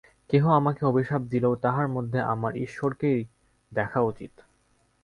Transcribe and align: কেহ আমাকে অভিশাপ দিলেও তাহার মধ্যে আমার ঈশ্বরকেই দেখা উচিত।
কেহ 0.29 0.43
আমাকে 0.49 0.81
অভিশাপ 0.85 1.21
দিলেও 1.21 1.53
তাহার 1.55 1.87
মধ্যে 1.87 2.19
আমার 2.23 2.53
ঈশ্বরকেই 2.57 3.19
দেখা 3.71 3.99
উচিত। 4.01 4.33